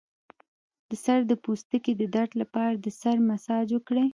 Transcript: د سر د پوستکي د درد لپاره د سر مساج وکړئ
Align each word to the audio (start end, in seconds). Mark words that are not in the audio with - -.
د 0.89 0.91
سر 1.03 1.19
د 1.31 1.33
پوستکي 1.43 1.93
د 1.97 2.03
درد 2.15 2.31
لپاره 2.41 2.73
د 2.77 2.85
سر 3.01 3.15
مساج 3.29 3.67
وکړئ 3.73 4.07